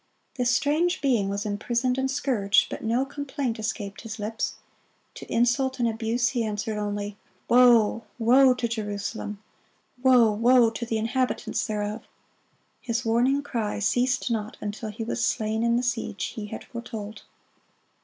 [0.33, 4.55] This strange being was imprisoned and scourged, but no complaint escaped his lips.
[5.13, 9.43] To insult and abuse he answered only, "Woe, woe to Jerusalem!"
[10.01, 12.05] "woe, woe to the inhabitants thereof!"
[12.81, 17.21] His warning cry ceased not until he was slain in the siege he had foretold.